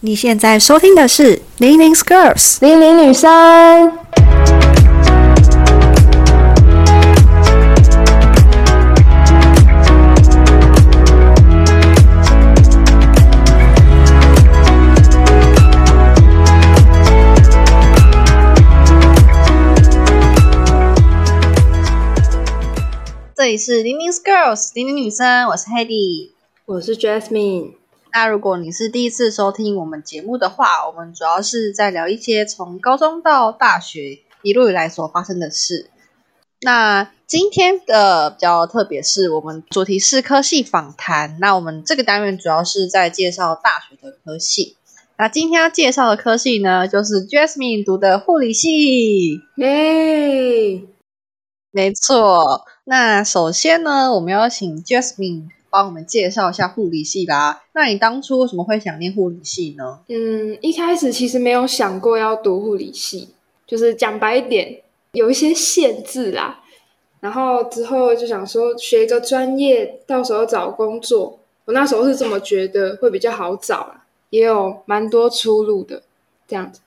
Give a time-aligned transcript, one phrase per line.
[0.00, 3.98] 你现在收听的是《零零 Girls》零零女生。
[23.34, 26.30] 这里是零零 Girls 零零女生，我是 Hedy，
[26.66, 27.77] 我是 Jasmine。
[28.12, 35.90] 那如果你是第一次收听我们节目的话，我们主要是在聊一些从高中到大学一路以来所发生的事。
[36.60, 41.36] 那今天的比较特别是我们主题是科系访谈。
[41.40, 44.76] 那我们这个单元主要是在介绍大学的科系。
[45.16, 49.40] 那今天要介绍的科系呢，就是 Jasmine 读的护理系。
[49.56, 50.82] 耶，
[51.70, 52.64] 没错。
[52.84, 55.48] 那首先呢，我们要请 Jasmine。
[55.70, 57.64] 帮我们介绍一下护理系吧。
[57.72, 60.00] 那你当初为什么会想念护理系呢？
[60.08, 63.28] 嗯，一开始其实没有想过要读护理系，
[63.66, 64.80] 就是讲白一点，
[65.12, 66.60] 有一些限制啦。
[67.20, 76.02] 然后之后就想说学一个专业，到时候找工作，我那时候是这么觉得会比较好找啦，也有蛮多出路的
[76.46, 76.80] 这样子。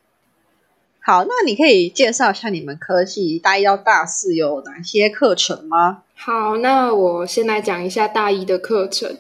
[1.04, 6.04] 好，那你可以介绍一下你们科系大一到大四有哪些课程吗？
[6.24, 9.18] 好，那我先来讲一下大一的课程，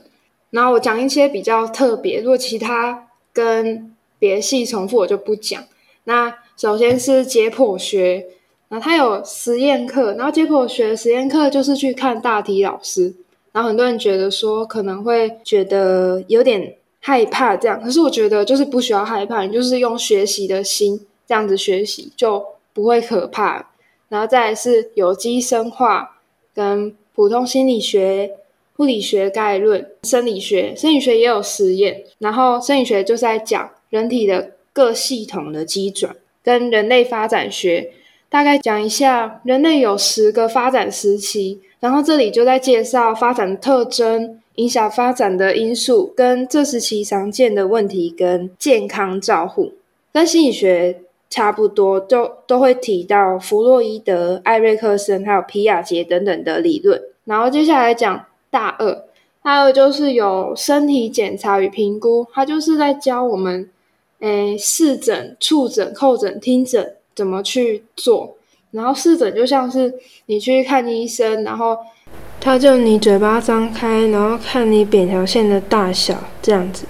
[0.52, 5.64] 然后我讲一些比较特别，如果其他跟别系重复，我就不讲。
[6.04, 8.28] 那首先是解剖学，
[8.70, 13.16] 然后它有实验课，然后解剖学实验课就是去看大体老师，
[13.52, 23.72] 然后很多人觉得说可能会觉得有点害怕这样，可是我觉得就是不需要害怕，你就是用学习的心这样子学习就不会可怕。
[24.08, 26.20] 然后再来是有机生化。
[26.54, 28.32] 跟普通心理学、
[28.78, 32.04] 物理学概论、生理学，生理学也有实验。
[32.20, 37.92] 然后生理学就在讲人体的各系统的基转，跟人类发展学
[38.30, 41.60] 大概讲一下，人类有十个发展时期。
[41.80, 49.74] 然后这里就在介绍发展特征、影响发展的因素，跟这时期常见的问题跟健康照护，
[50.14, 51.02] 跟心理学。
[51.32, 57.02] 差不多都都会提到弗洛伊德、艾瑞克森还有皮亚杰等等的理论。
[57.24, 59.06] 然后接下来讲大二，
[59.42, 63.70] 大二就是有身体检查与评估，它就是在教我们，
[64.20, 68.36] 诶，视诊、触诊、叩诊、听诊怎么去做。
[68.72, 69.94] 然后视诊就像是
[70.26, 71.78] 你去看医生，然后
[72.42, 76.86] 他就你嘴巴张开，然后看你扁条线的大小这样子。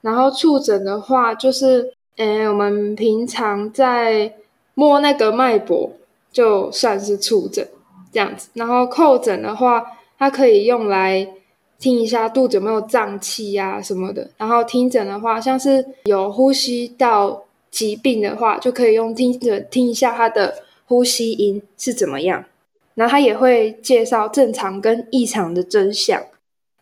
[0.00, 1.92] 然后触诊的话就是。
[2.18, 4.34] 诶，我们平常在
[4.74, 5.92] 摸那个脉搏，
[6.32, 7.66] 就算是触诊
[8.12, 8.48] 这样子。
[8.54, 9.84] 然后叩诊的话，
[10.18, 11.28] 它可以用来
[11.78, 14.28] 听一下肚子有没有胀气呀什么的。
[14.36, 22.44] 然后听诊的话，像是有呼吸道疾病的话，就可以用听诊听一下他的呼吸音是怎么样。
[22.96, 26.20] 然后他也会介绍正常跟异常的真相，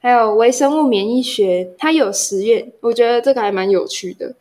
[0.01, 4.35] 还有微生物免疫学，它有实验，我觉得这个还蛮有趣的。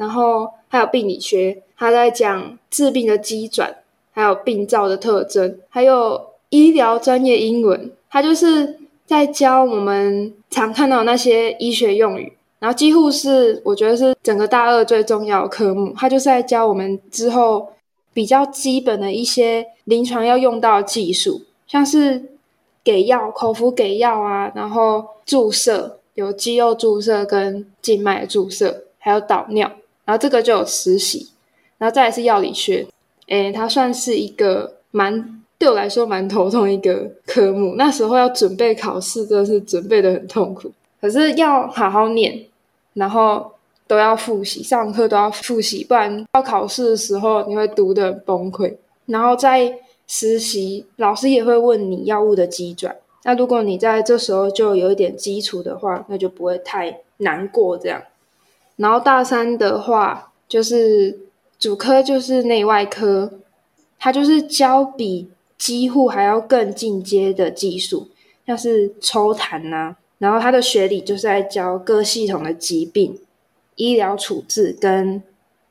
[0.00, 3.76] 然后还有病理学，他在讲治病的机转，
[4.12, 17.68] 还有病灶的特征，还有医疗专业英文，他就是在教我们常看到那些医学用语，然后几乎是我觉得是整个大二最重要的科目，他就是在教我们之后
[18.14, 22.30] 比较基本的一些临床要用到的技术，像是
[22.82, 29.70] 给药、口服给药啊，然后注射有肌肉注射跟静脉注射，还有导尿。
[30.10, 31.28] 然后这个就有实习，
[31.78, 32.84] 然后再来是药理学，
[33.28, 37.76] 诶，它算是一个蛮对我来说蛮头痛一个科目。
[37.76, 40.68] 那时候要准备考试，真的是准备的很痛苦。
[41.00, 42.44] 可是要好好念，
[42.94, 43.52] 然后
[43.86, 48.74] 都要复习，上课都要复习，不然到考试的时候你会读的崩溃。
[49.06, 49.72] 然后在
[50.08, 52.96] 实习，老师也会问你药物的机转。
[53.22, 58.02] 那如果你在这时候就有一点基础的话，那就不会太难过这样。
[58.80, 61.18] 然后大三的话，就是
[61.58, 63.30] 主科就是内外科，
[63.98, 65.28] 它就是教比
[65.58, 68.08] 几乎还要更进阶的技术，
[68.46, 69.96] 像是抽痰呐。
[70.16, 73.18] 然后它的学理就是在教各系统的疾病、
[73.74, 75.22] 医疗处置跟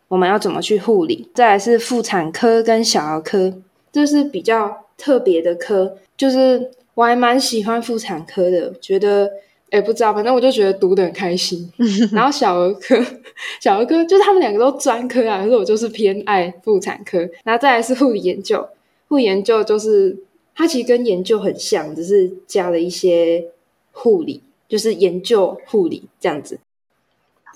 [0.10, 1.28] 我们要怎么去护理。
[1.34, 3.56] 再来是妇产科跟小儿科，
[3.92, 9.32] 这是比较特别的科，就是我还蛮喜欢妇产科的，觉得。
[9.72, 11.72] 哎，不知道，反正我就觉得读的很开心。
[12.12, 12.96] 然后小儿科，
[13.62, 17.20] 小儿科就是他们两个都专科啊，可是我就是偏爱妇产科。
[17.44, 18.68] 然后再来是护理研究，
[19.08, 20.18] 护理研究就是
[20.56, 23.46] 它其实跟研究很像，只是加了一些
[23.92, 26.60] 护理，就是研究护理这样子。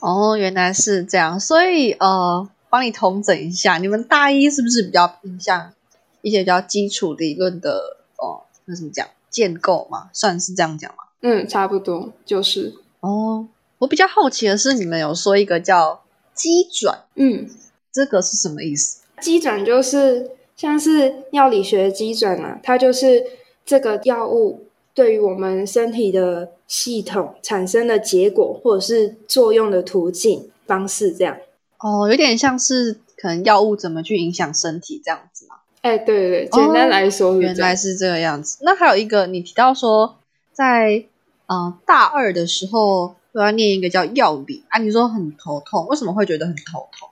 [0.02, 5.74] 哦，原来是这样，所以呃，帮你统整一下，你们大一是不是比较偏向
[6.22, 8.44] 一些比较基础理论的哦？
[8.66, 10.10] 那怎么讲建构嘛？
[10.14, 10.98] 算是这样讲吗？
[11.24, 12.76] 嗯，差不多就是。
[13.00, 13.48] 哦，
[13.80, 16.04] 我比较好奇的是，你们有说一个叫
[16.34, 17.50] 机转，嗯，
[17.92, 19.02] 这个是什么意思？
[19.20, 23.24] 机转就是像是药理学的机转啊，它就是
[23.66, 31.38] 这个药物对于我们身体的系统产生的结果或者是作用的途径方式这样。
[31.80, 35.56] 哦，有点像是可能药物怎么去影响身体这样子嘛？
[35.82, 38.58] 哎，对对对，简单来说原来是这个样子。
[38.62, 40.18] 那还有一个，你提到说
[40.54, 41.06] 在
[41.54, 47.10] 呃大二的时候都要念一个叫药理啊，你说很头痛，为什么会觉得很头痛？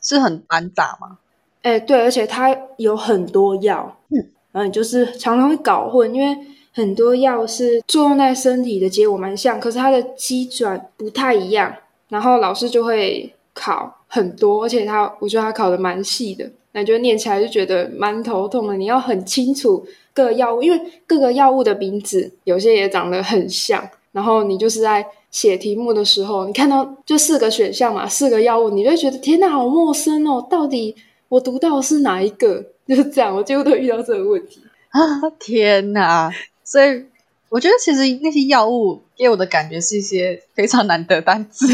[0.00, 1.18] 是很繁杂吗？
[1.62, 4.18] 哎，对，而且它有很多药，嗯，
[4.50, 6.36] 然后你就是常常会搞混，因为
[6.72, 11.72] 很多药是作用在身体的结果蛮像，可是它的机转不太一样，
[12.08, 18.76] 然后老师就会考很多，而且他我觉得他考的蛮细的，那就念起来就觉得蛮头痛的。
[18.76, 30.94] 你要很清楚各药物，因为各个药物的名字有些也长得很像，然后你就是在写题目的时候，你看到就四个选项嘛，四个药物，你就会觉得天哪，好陌生哦，到底
[31.28, 32.64] 我读到的是哪一个？
[32.86, 34.60] 就是这样，我几乎都遇到这个问题。
[34.90, 35.00] 啊，
[35.38, 36.30] 天哪！
[36.64, 37.04] 所以
[37.48, 41.66] 我觉得其实那些药物给我的感觉是一些非常难的单词，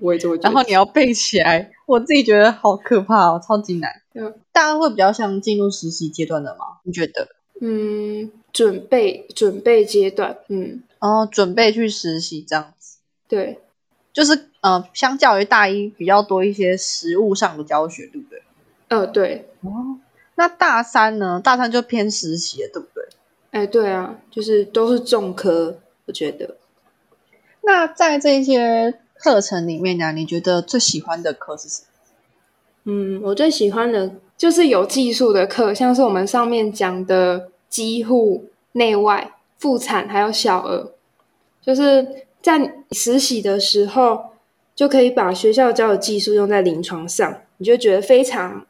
[0.00, 0.48] 我也这么觉得。
[0.48, 3.97] 然后你要背起来，我自己觉得好可怕哦，超级难。
[4.14, 6.78] 嗯大家会比较像进入实习阶段的吗？
[6.82, 7.28] 你觉得？
[7.60, 13.58] 嗯，准备准备阶段，嗯，哦，准备去实习这样子，对，
[14.12, 18.42] 就是呃，相较于大一比较多一些实物上的教学，对不对？
[18.88, 19.98] 呃，对，哦，
[20.36, 21.40] 那大三呢？
[21.42, 23.04] 大三就偏实习了，对不对？
[23.50, 26.56] 哎，对啊，就是都是重科，我觉得。
[27.62, 31.86] 那在这些课程里面呢，你觉得最喜欢的课是什么？
[32.90, 40.92] 嗯，我最喜欢的就是有技术的课，像是我们上面讲的机护、内外、妇产还有小儿，
[41.60, 44.18] 就是在实习的时候
[44.74, 48.64] 就可以把学校教的技术用在临床上，你就觉得非常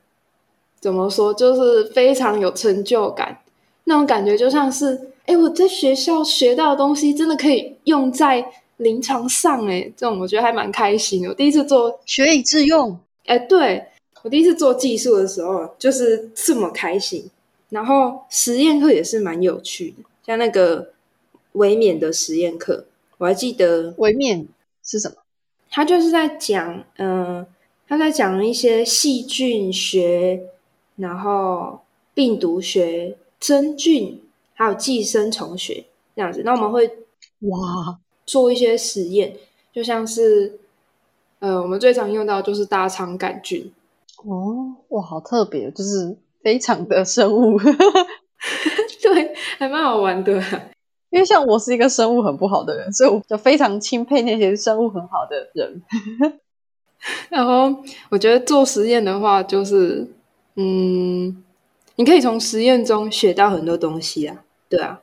[0.80, 3.38] 怎么说，就是非常有成就感。
[3.84, 8.44] 那种感觉就像是，哎，我在学校学到的东西真的可以用在
[8.78, 11.28] 临床上，哎，这种我觉得还蛮开心的。
[11.28, 12.98] 我第一次做学以致用。
[13.26, 13.84] 哎，对
[14.22, 17.30] 我第一次做技术的时候，就是这么开心。
[17.70, 20.92] 然后实验课也是蛮有趣的，像那个
[21.52, 22.86] 维免的实验课，
[23.18, 24.48] 我还记得微免
[24.82, 25.16] 是什么？
[25.70, 27.46] 他就是在讲，嗯、
[27.86, 30.40] 他在讲一些细菌学，
[30.96, 31.80] 然后
[32.14, 34.22] 病毒学、真菌，
[34.54, 35.84] 还有寄生虫学
[36.16, 36.40] 这样子。
[36.44, 36.88] 那我们会
[37.40, 39.36] 哇，做一些实验，
[39.74, 40.58] 就像是，
[41.40, 43.70] 呃，我们最常用到就是大肠杆菌。
[44.24, 47.58] 哦，哇，好特别，就是非常的生物。
[49.02, 50.42] 对，还蛮好玩的。
[51.10, 55.82] 因为像我是一个生物很不好的人，所以我就非常钦佩那些生物很好的人。
[57.30, 57.74] 然后
[58.10, 60.06] 我觉得做实验的话，就是，
[60.56, 61.42] 嗯，
[61.96, 65.00] 你可以从实验中学到很多东西啊，对啊。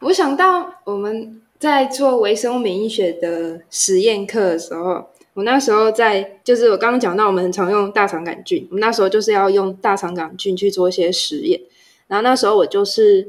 [0.00, 11.60] 我想到我们在做微生物免疫学的实验课的时候，我那时候在，就是我刚刚讲到，我们很常用大肠杆菌，我们那时候就是要用大肠杆菌去做一些实验，
[12.06, 13.28] 然后那时候我就是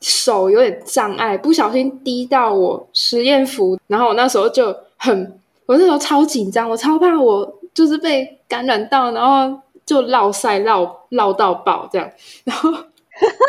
[0.00, 12.10] 手有点障碍，不小心滴到我实验服，然后我那时候就很，我那时候超紧张，我超怕我就是被感染到，然后就落晒落落到爆这样，
[12.42, 12.72] 然后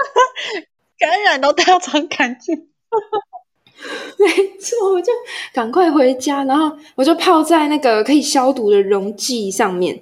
[0.99, 2.67] 感染到大肠杆菌，
[4.17, 4.27] 没
[4.59, 5.11] 错，我就
[5.53, 10.01] 赶快回家，然后我就泡在那个可以消毒的溶剂上面。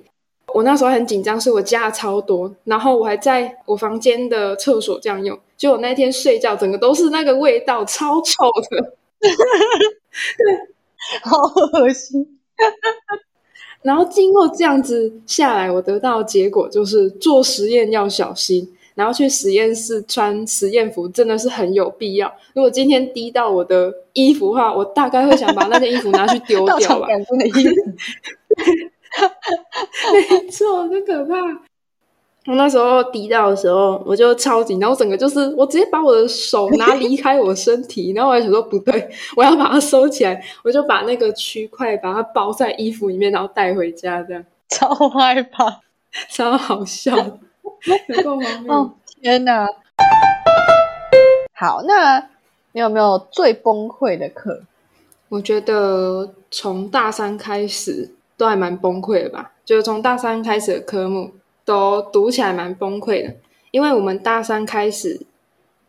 [0.53, 5.39] 我那时候很紧张，所以我加了超多，然后我还在我房间的厕所这样用。
[5.57, 8.33] 就我那天睡觉，整个都是那个味道，超臭
[8.69, 8.93] 的。
[11.23, 11.37] 好
[11.79, 12.39] 恶心。
[13.81, 22.33] 然后经过这样子下来，我得到的结果就是做实验要小心，然后去实验室穿实验服真的是很有必要。
[22.53, 27.07] 如果今天滴到我的衣服的话，我大概会想把那件衣服拿去丢掉吧。
[27.11, 27.75] 杆菌的衣服，
[30.13, 31.35] 没错，真可怕。
[32.45, 45.79] 我那时候滴到的时候，我就超紧张，我整个就是我直接把我的手拿离开我身体， 然后我还想说不对，我要把它收起来，我就把那个区块把它包在衣服里面，然后带回家，这样超害怕。
[46.29, 47.39] 超好笑的，
[48.07, 48.73] 有够荒谬。
[48.73, 49.67] 哦，天哪！
[51.53, 52.29] 好，那
[52.71, 54.61] 你有没有最崩溃的课？
[55.29, 61.31] 我觉得从大三开始都还蛮崩溃的吧，就是从大三开始的科目
[61.65, 63.33] 都读起来蛮崩溃的，
[63.71, 65.21] 因为我们大三开始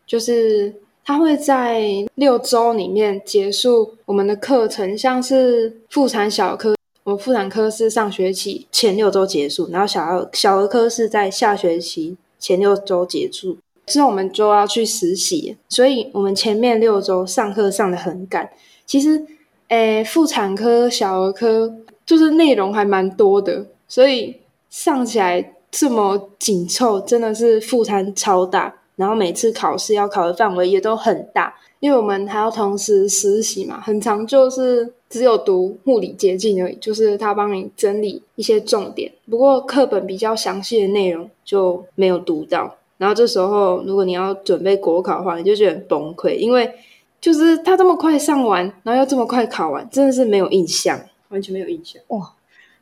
[0.05, 0.73] 就是
[1.03, 1.83] 他会在
[2.15, 6.74] 六周里面结束我们的课程，像是妇产小科，
[7.05, 13.57] 我妇产科是上学期前六周结束，然后小儿小儿科是在下学期前六周结束。
[13.85, 18.49] 之后我们就要去实习，所以我们前面六周上课上的很赶。
[18.87, 19.23] 其实，
[19.67, 21.71] 诶，妇产科、小儿科
[22.07, 24.37] 就是内容还蛮多的，所以
[24.71, 28.73] 上起来这么紧凑，真的是负担超大。
[28.95, 42.75] 然后每次考试要考的范围也都很大，因为我们还要同时实习嘛，很长就是只有读物理捷径而已，就是他帮你整理一些重点，不过课本比较详细的内容就没有读到。
[42.97, 46.73] 然后这时候，如果你要准备国考的话，你就觉得很崩溃，因为
[47.19, 50.97] 就是他这么快上完，然后又这么快考完，真的是没有印象，
[51.27, 52.01] 完全没有印象。
[52.07, 52.31] 哇，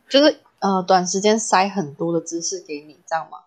[0.07, 3.39] 就是呃，短时间塞很多的知识给你，这样吗？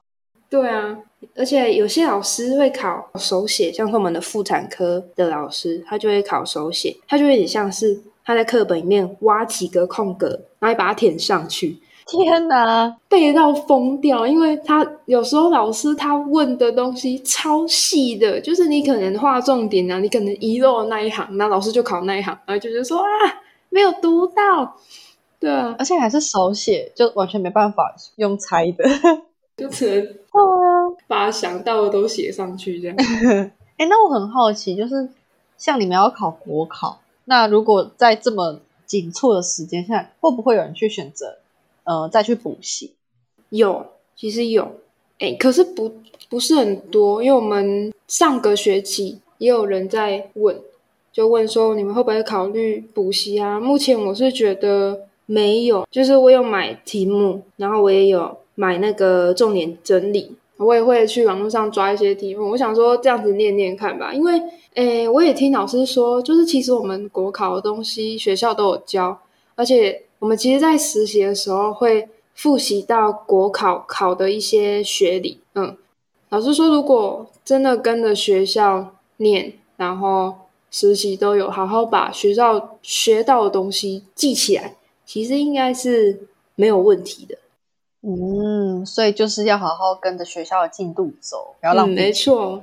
[0.48, 0.96] 对啊，
[1.34, 11.78] 而且有些老师会考手写，像是我们的妇产科的老师，他就会考手写，他就有点像是他在课本里面挖几个空格，然后把它填上去。
[12.06, 14.24] 天哪，背到疯掉！
[14.24, 23.04] 因为他有时候老师他问的东西超细的，就是你可能画重点啊，你可能遗漏那一行，那老师就考那一行，然后就觉得说啊，
[23.70, 24.76] 没有读到，
[25.40, 28.84] 对啊，而且还是手写，就完全没办法用猜的，
[29.56, 30.14] 就只能
[31.06, 32.96] 把想到的都写上去这样。
[33.76, 35.08] 哎，那我很好奇，就是
[35.56, 41.38] 像你们要考国考，那如果在这么紧凑的时间下，会不会有人去选择？
[41.84, 42.94] 呃，再去补习，
[43.50, 44.72] 有，其实有，
[45.18, 45.92] 哎，可是不
[46.28, 50.58] 不是很多，因为我们上个学期也有人在问，
[51.12, 53.60] 就问说你们会不会考虑补习啊？
[53.60, 64.42] 目前我是觉得没有，就是我有买题目，然后我也有买那个重点整理，我也会去网络上抓一些题目，我想说这样子念念看吧，因为，
[64.74, 69.20] 诶，我也听老师说，就是其实我们国考的东西学校都有教，
[69.54, 70.02] 而且。
[70.18, 75.40] 我们其实，在实习的时候会复习到国考考的一些学理。
[75.54, 75.76] 嗯，
[76.30, 80.34] 老师说，如果真的跟着学校念，然后
[80.70, 86.18] 实习都有好好把学校学到的东西记起来，其实应该是
[86.54, 87.36] 没有问题的。
[88.08, 91.94] 嗯，所以就是要好好跟着学校的进度走，不要浪费。
[91.94, 92.62] 没错，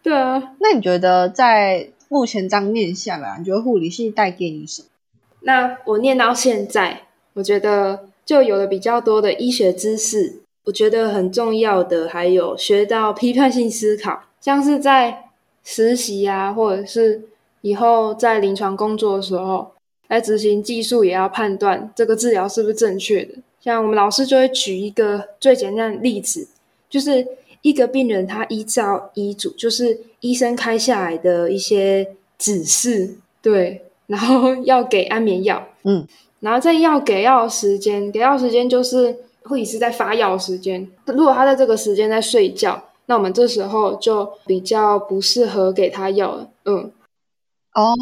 [0.00, 0.54] 对啊。
[0.60, 4.88] 那你觉得在目前这样念下来，你觉得护理系带给你什么？
[5.40, 10.40] 那我念到现在，我觉得就有了比较多的医学知识。
[10.66, 15.24] 我觉得很重要的还有学到批判性思考，像是在
[15.64, 17.22] 实习啊，或者是
[17.62, 19.72] 以后在临床工作的时候，
[20.06, 23.34] 来执行技术也要判断这个治疗是不是正确的。
[23.64, 26.46] 像我们老师就会举一个最简单的例子，
[26.90, 27.26] 就是
[27.62, 33.80] 一个病人他依照医嘱，就是医生开下来的一些指示，对。
[34.06, 36.06] 然后 要给安眠药，嗯，
[36.40, 40.86] 然后在要给药的时间，给药时间就是护理师在发药时间。
[41.06, 46.50] 如果他在这个时间在睡觉，那我们这时候就比较不适合给他药了。
[46.66, 46.92] 嗯，
[47.72, 47.94] 哦，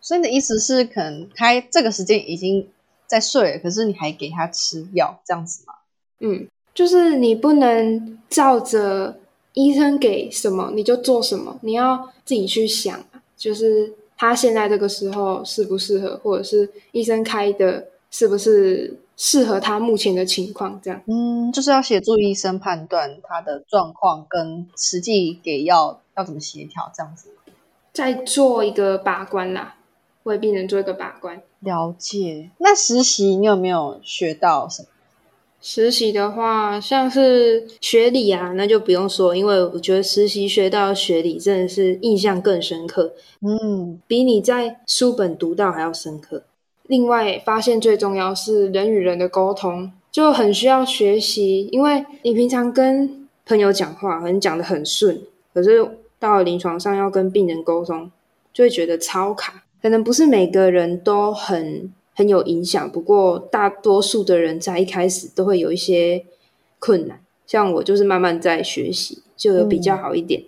[0.00, 2.68] 所以你的意思是，可能他这个时间已经
[3.08, 5.74] 在睡了，可是你还给他吃药，这样子吗？
[6.20, 9.18] 嗯，就是你不能照着
[9.54, 13.04] 医生给什么你就做什么，你要自己去想，
[13.36, 13.94] 就是。
[14.20, 20.80] 他现在这个时候适不适合，或者是医生开的是不是适合他目前的情况？
[20.82, 27.28] 这样，嗯，就是要协助医生判断他的状况跟实际给药要怎么协调，这样子。
[27.92, 29.76] 再做一个把关啦，
[30.24, 31.40] 为病人做一个把关。
[31.60, 32.50] 了解。
[32.58, 34.88] 那实习你有没有学到什么？
[35.60, 46.44] 实习的话，像是学理啊，那就不用说，因为我觉得实习学到学理真的是印象更深刻，嗯，比你在书本读到还要深刻。
[46.84, 55.20] 另外，发现最重要是人与人的沟通，就很需要学习，因为你平常跟朋友讲话，可能讲的很顺，
[55.52, 55.84] 可是
[56.20, 58.10] 到了临床上要跟病人沟通，
[58.52, 61.92] 就会觉得超卡，可能不是每个人都很。
[62.18, 66.24] 很有影响，不过大多数的人在一开始都会有一些
[66.80, 70.42] 困难，像我就是慢慢在学习，就有比较好一点。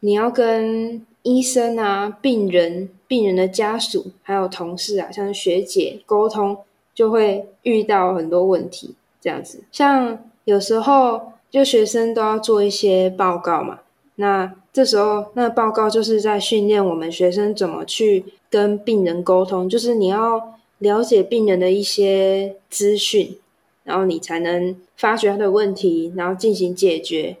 [0.00, 6.58] 你要跟医生啊、病人、病人的家属，还有同事啊，像学姐沟通，
[6.92, 8.96] 就会遇到很多问题。
[9.20, 13.78] 这样子，像有时候就学生都要做一些报告嘛，
[14.16, 23.36] 那这时候，那报告就是在训练我们学生怎么去跟病人沟通，就是你要了解病人的一些资讯，
[23.82, 27.36] 然后你才能发掘他的问题，然后进行解决。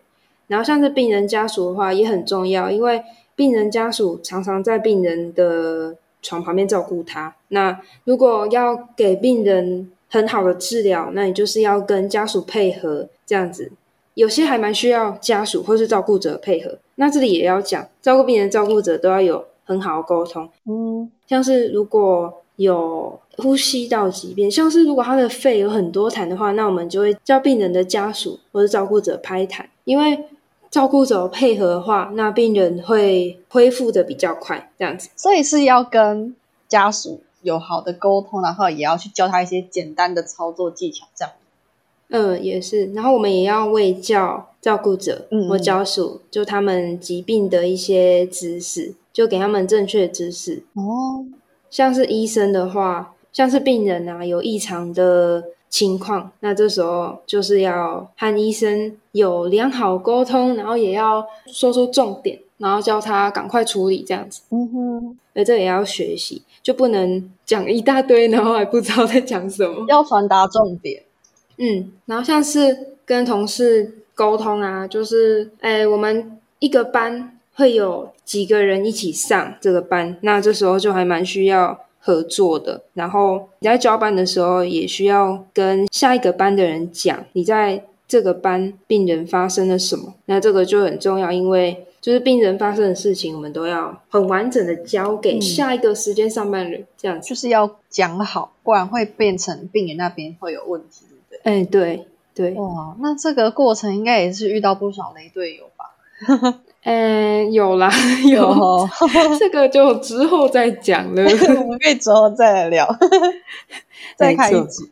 [0.48, 3.02] 然后像是病人家属的话也很重要，因为
[3.34, 7.34] 病人家属常常在病人的床旁边照顾他。
[7.48, 13.72] 那如果要给病人很好的治疗，那你就是要跟家属配合这样子。
[14.14, 16.78] 有些还蛮需要家属或是照顾者配合。
[16.96, 20.48] 那这里也要讲，照顾病人、照顾者都要有很好的沟通。
[20.64, 30.24] 嗯，像是如果有呼吸道疾病，像是如果他的肺有很多痰的话，那我们就会叫病人的家属或者照顾者拍痰，因为
[30.70, 34.70] 照顾者配合的话，那病人会恢复的比较快。
[34.78, 36.36] 这样子，所以是要跟
[36.68, 41.34] 家属有好的沟通，然后也要去教他一些简单的操作技巧，这样。
[42.14, 42.86] 嗯，也是。
[42.92, 50.62] 然后我们也要为教照顾者或家属，就他们疾病的一些知识，就给他们正确知识。
[50.74, 51.26] 哦，
[51.68, 64.42] 像是医生的话，像是病人啊有异常的情况，那这时候就是要和医生有良好沟通，然后也要说出重点，然后教他赶快处理这样子。
[64.50, 69.84] 嗯哼，而这也要学习，就不能讲一大堆，然后还不知道在讲什么。
[69.88, 71.02] 要传达重点。
[71.56, 82.82] 嗯，然后像是跟同事沟通啊，就是诶，我们一个班会有几个人一起上这个班，那这时候就还蛮需要合作的。
[82.94, 101.06] 然后你在交班的时候，也需要跟下一个班的人讲，你在这个班病人发生了什么，那这个就很重要，因为就是病人发生的事情，我们都要很完整的交给下一个时间上班人，这样就是要讲好，不然会变成病人那边会有问题。
[101.44, 105.94] 哎，对对，哇，那这个过程应该也是遇到不少雷队友吧？
[106.82, 107.90] 嗯， 有啦，
[108.26, 108.88] 有，
[109.38, 111.22] 这个就之后再讲了，
[111.60, 112.88] 我们可以之后再来聊，
[114.16, 114.90] 再开一集。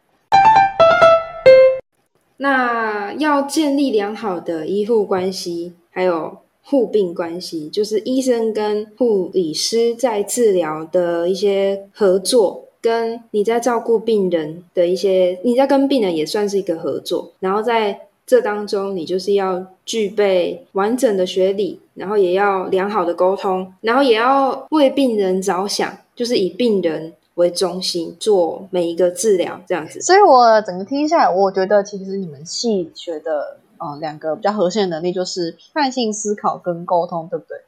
[2.37, 12.65] 那要建立良好的医护关系，还有护病关系，就是医生跟护理师在治疗的一些合作。
[12.83, 30.01] 跟你在照顾病人的一些，你在跟病人也算是一个合作，然后在这当中，你就是要具备完整的学理，然后也要良好的沟通，然后也要为病人着想，就是以病人为中心做每一个治疗这样子。
[30.01, 37.59] 所以我整个听下来，我觉得其实你们系学的，呃，两个比较核心的能力就是批判性思考跟沟通，对不对？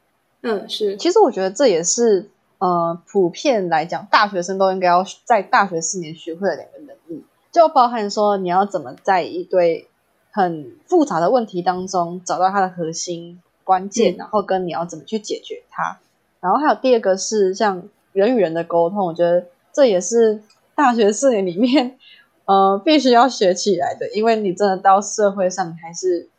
[0.42, 0.96] 嗯，是。
[0.96, 2.28] 其实我觉得这也是。
[2.64, 7.22] 呃，普遍来讲，大学生都应该要在大学四年学会的两个能力，
[7.52, 9.86] 就包含说你要怎么在一堆
[10.30, 15.98] 很复杂的问题当中找到它的核心关键，然后跟你要怎么去解决它。
[16.40, 17.82] 然后还有第二个是像
[18.14, 20.40] 人与人的沟通，我觉得这也是
[20.74, 21.98] 大学四年里面
[22.46, 26.30] 呃必须要学起来的，因为你真的到社会上还是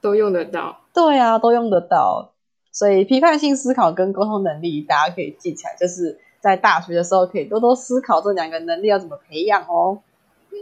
[0.00, 0.78] 都用得到。
[0.94, 2.30] 对啊，都用得到。
[2.74, 10.00] 所以批判性思考跟沟通能力，大家可以记起来，就是在大学的时候可以多多思考这两个能力要怎么培养哦。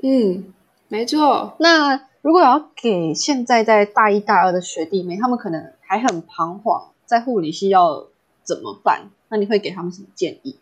[0.03, 0.53] 嗯，
[0.89, 1.55] 没错。
[1.59, 8.07] 那如果要给现在在大一、大二的学弟妹，他们可能还很彷徨，在护理系要
[8.45, 9.09] 怎么办？
[9.29, 10.59] 那你会给他们什么建议？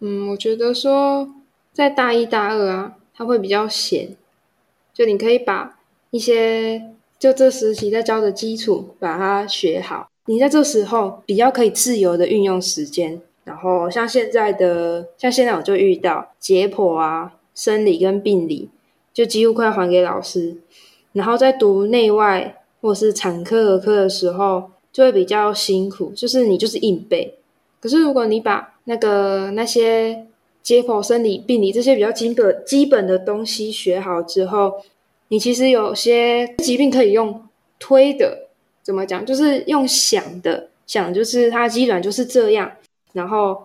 [0.00, 1.28] 嗯，我觉得说
[1.72, 4.16] 在大一、大二啊，他会比较闲，
[4.94, 5.78] 就你可以把
[6.10, 10.08] 一些就这实习在教的基础把它学好。
[10.28, 18.68] 你在这时候比较可以自由的运用时间，然后像现在的，像现在我就遇到解剖啊、生理跟病理，
[19.14, 20.56] 就几乎快还给老师。
[21.12, 27.38] 然后在读内外或是产科儿科的时候，就会比较辛苦，就是你就是硬背。
[27.80, 30.26] 可是如果你把那个那些
[30.60, 34.72] 解剖、生理、病理这些比较基本基本的东西学好之后，
[35.28, 37.42] 你其实有些疾病可以用
[37.78, 38.45] 推的。
[38.86, 39.26] 怎么讲？
[39.26, 42.70] 就是用想的想，就是它基本就是这样，
[43.14, 43.64] 然后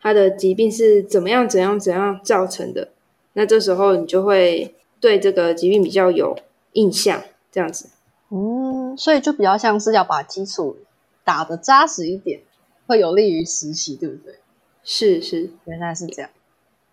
[0.00, 2.88] 它的疾病是怎么样、怎样、怎样造成的。
[3.34, 6.34] 那这时候你就会对这个疾病比较有
[6.72, 7.90] 印象，这样子。
[8.30, 10.78] 嗯，所以就比较像是要把基础
[11.22, 12.40] 打得扎实一点，
[12.86, 14.36] 会有利于实习，对不对？
[14.82, 16.30] 是是，原来是这样。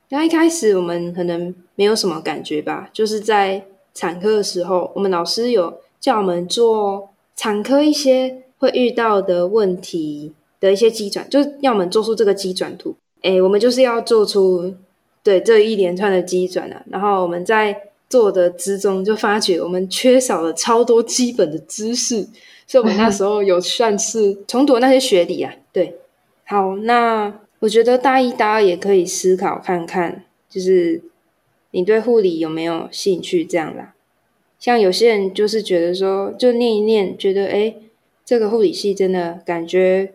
[0.10, 7.12] 那一开始我们可能没有什么感觉吧，就是在产科的时候，我们老师有叫我们做。
[7.39, 12.93] 产科一些会遇到的问题的一些机转，就是要我们做出这个机转图。
[13.21, 14.73] 哎，我们就是要做出
[15.23, 16.84] 对这一连串的机转啊。
[16.89, 22.28] 然后我们在做的之中，就发觉我们缺少了超多基本的知识，
[22.67, 25.54] 所以我们那时候有算是重读那些学理啊。
[25.71, 25.95] 对，
[26.43, 31.02] 好，那我觉得大一、大二也可以思考看看，就是
[31.71, 33.93] 你对护理有没有兴趣这样啦。
[34.60, 37.74] 像有些人就是觉得说，就念一念，觉得哎，
[38.26, 40.12] 这个护理系真的感觉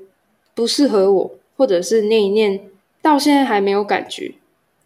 [0.54, 2.60] 不适合我，或者是念一念，
[3.00, 4.34] 到现在还没有感觉。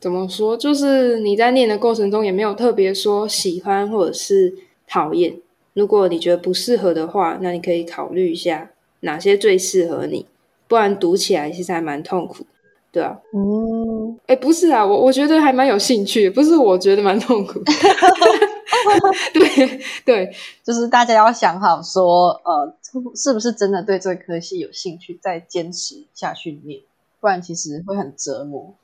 [0.01, 0.57] 怎么说？
[0.57, 4.55] 就是你在念的过程中也没有特别说喜欢或者是
[4.87, 5.35] 讨厌。
[5.75, 10.25] 如果你觉得不适合的话，那你可以考虑一下哪些最适合你，
[10.69, 12.47] 不然读起来其实还蛮痛苦，
[12.93, 13.19] 对啊。
[13.35, 17.61] 嗯，哎，不是啊，我我觉得还蛮有兴趣，不是我觉得蛮痛苦。
[19.33, 22.75] 对对，就是大家要想好说，呃，
[23.15, 26.81] 是不是真的对这科系有兴趣，再坚持下去念，
[27.21, 28.75] 不然其实会很折磨。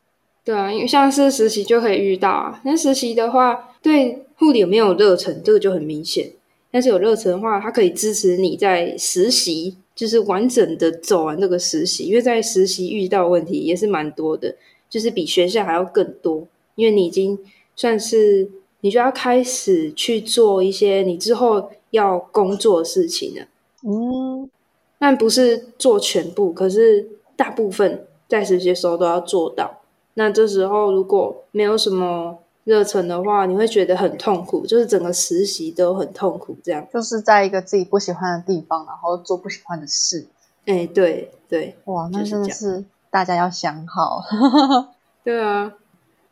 [0.44, 2.60] 对啊，因为像是实习就可以遇到啊。
[2.64, 6.30] 那实习的话，对护理有没有热忱，这个就很明显。
[6.70, 12.04] 但是有热忱的话，它可以支持你在实习，就是完整的走完这个实习。
[12.04, 14.54] 因为在实习遇到问题也是蛮多的，
[14.90, 16.46] 就是比学校还要更多。
[16.74, 17.38] 因为你已经
[17.76, 18.50] 算是，
[18.84, 23.46] 你就要开始去做一些你之后要工作的事情了。
[23.82, 24.50] 嗯，
[24.98, 29.80] 但不是做全部，可是大部分在实习的时候都要做到。
[30.12, 40.26] 那这时候如果没有什么热忱的话，你会觉得很痛苦，就是整个实习都很痛苦，这样就是在一个自己不喜欢的地方，然后做不喜欢的事。
[40.66, 44.22] 哎，对对，哇，那真的是大家要想好。
[45.24, 45.72] 对啊，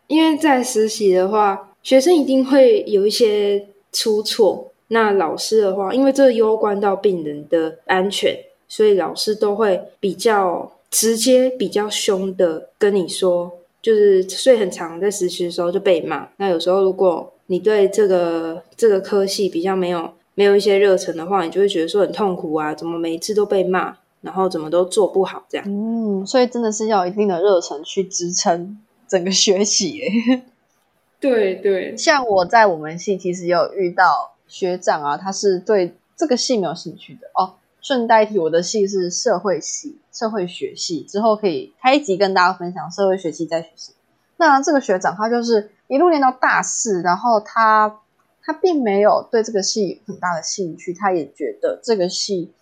[0.06, 4.72] 因为在实习的话，学生一定会有一些出错。
[4.88, 13.52] 那老师的话，因为这攸关到病人的安全，所以老师都会比较直接、比较凶的跟你说。
[13.82, 16.28] 就是睡很长，在实习的时候就被骂。
[16.36, 25.66] 那有时候如果你对这个这个科系比较没有没有一些热忱的话，你就会觉得说很痛苦啊，怎么每一次都被骂，然后怎么都做不好这样。
[25.68, 30.00] 嗯，所以真的是要一定的热忱去支撑整个学习。
[31.22, 37.54] 对对，像我在我们系其实有遇到学长啊，他是对这个系没有兴趣的哦。
[37.80, 43.92] 顺带提，我的系是社会系，社会学系，之后可以开一集跟大家分享社会学系在学习。
[44.36, 48.00] 那这个学长他就是一路念到大四，然后他
[48.44, 52.52] 他并没有对这个系很大的兴趣，他也觉得这个系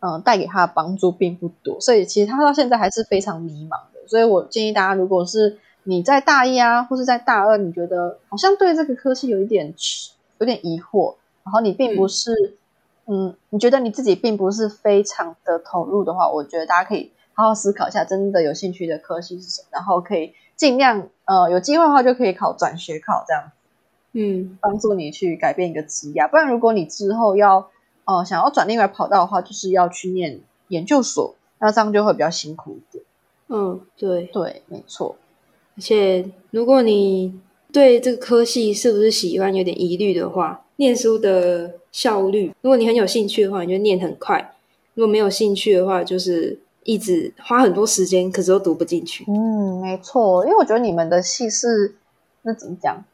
[0.00, 4.06] 嗯带给他的帮助并不多，所以其实他到现在还是非常迷茫的。
[4.06, 9.72] 所以我建议大家，如果是你在大一啊，或是在大二，你觉得好像对这个科系有一点
[10.38, 12.58] 有点疑惑，然后你并不是。
[13.08, 23.52] 嗯，你觉得你自己并不是非常的投入的话，我觉得大家可以好好思考一下，真的有兴趣的科系是什么，然后可以尽量呃有机会的话就可以考转学考这样，
[24.10, 26.26] 嗯，帮助你去改变一个职业。
[26.26, 27.70] 不然如果你之后要
[28.06, 33.04] 呃想要转另外跑道的话，就是要去念研究所，那这样就会比较辛苦一点。
[33.46, 35.14] 嗯，对对，没错。
[35.76, 37.38] 而且如果你
[37.72, 44.38] 对这个科系是不是喜欢有点疑虑的话，念书的效率，如果你很有兴趣的话，你就念很快；
[44.94, 49.24] 如果没有兴趣的话，就是一直花很多时间，可是都读不进去。
[49.28, 51.94] 嗯，没错，因为我觉得你们的系是
[52.42, 53.04] 那怎么讲，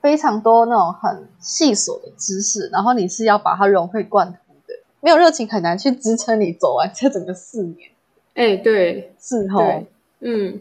[0.00, 7.90] 非常多那种很细琐的知识，然后你是要把它融会贯通的，没有热情很难去支撑你走完这整个四年。
[8.34, 9.84] 哎，对，是哦，
[10.20, 10.60] 嗯，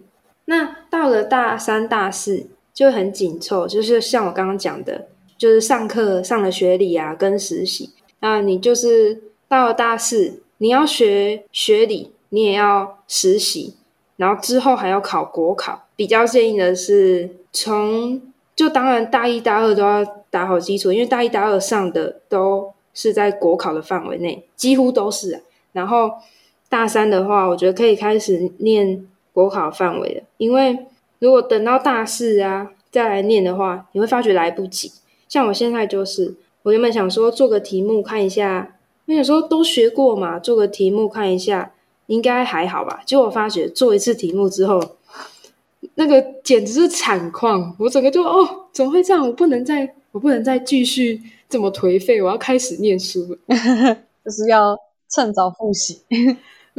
[0.49, 5.07] 那到了大三、大四就很紧凑，就是像我刚刚讲的。
[5.37, 7.91] 就是上课上了学理啊，跟实习。
[8.19, 13.75] 那你就是到了大四，你要学学理，你也要实习，
[14.17, 15.87] 然后之后还要考国考。
[15.95, 18.21] 比较建议的是，从
[18.53, 25.41] 就当然大一、大二都要打好基础，因为大一、大二上的都是在国考的范围内，几乎都是。
[25.71, 26.11] 然后
[26.67, 29.07] 大三的话，我觉得可以开始念
[29.39, 30.77] 国考范围了，因为
[31.19, 34.91] 如果等到大四啊再来念的话，你会发觉来不及。
[35.27, 41.71] 像我现在就是，我原本想说做个题目看一下，因为有时候都学过嘛，做个题目看一下
[42.07, 43.01] 应该还好吧。
[43.05, 44.81] 结果发觉做一次题目之后，
[45.95, 49.25] 那个简直是惨况，我整个就哦，怎么会这样？
[49.25, 53.37] 我不能再，我不能再继续这么颓废，我要开始念书了，
[54.25, 54.75] 就是要
[55.09, 56.01] 趁早复习。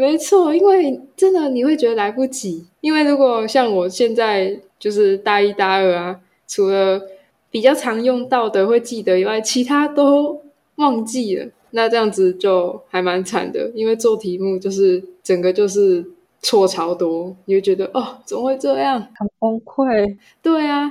[0.01, 7.03] 没错，因为真的你会觉得来不及，因为如果像我现在就是大一、大二啊，除了
[7.51, 10.41] 比较常用到的会记得以外，其他都
[10.77, 11.47] 忘记了。
[11.73, 16.03] 那这样子就还蛮惨的，因为做题目就是整个就是
[16.41, 19.07] 错超多，你会觉得哦，怎么会这样？
[19.15, 20.17] 很崩溃。
[20.41, 20.91] 对啊，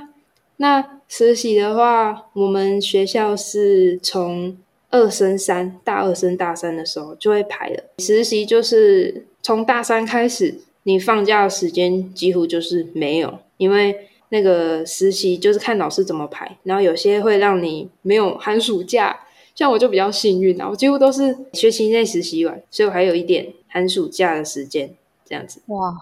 [0.58, 4.56] 那实习的话，我们学校是从
[4.90, 7.82] 二升三，大二升大三的时候就会排了。
[7.98, 13.94] 实习就是从大三开始，你放假的时间几乎就是没有，因为
[14.30, 19.18] 那个实习就是看老师怎么排，然后有些会让你没有寒暑假，
[19.54, 25.60] 像我就比较幸运啊，我几乎都是学期内实习完，所以我还有一点寒暑假的时间，这样子。
[25.66, 25.94] 哇，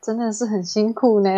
[0.00, 1.30] 真的是很辛苦呢。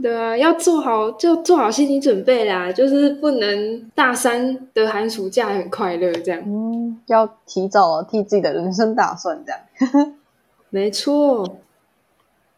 [0.00, 6.40] 对啊，要做好就做好心理准备啦，就是不能大三的寒暑假很快乐这样。
[6.46, 10.14] 嗯，要提早替自己的人生打算这样。
[10.70, 11.58] 没错。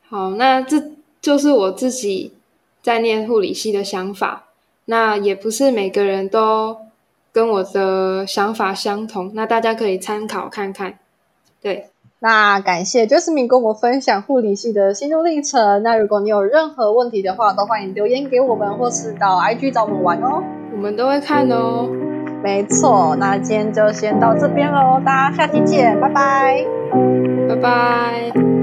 [0.08, 0.90] 好，那这
[1.22, 2.34] 就是我自己
[2.82, 4.48] 在念护理系的想法。
[4.84, 6.76] 那也不是每个人都
[7.32, 10.98] 跟我的想法相同，那大家可以参考看看。
[11.62, 11.88] 对。
[12.22, 15.82] 那感谢 Jasmine 跟我分享护理系的心路历程。
[15.82, 21.88] 那如果你有任何问题的话，都欢迎留言给我们，或是到 IG 找我们玩哦，我们都会看哦。
[22.42, 26.64] 没错，那今天就先到这边喽，大家下期见，拜拜，
[27.48, 28.59] 拜拜。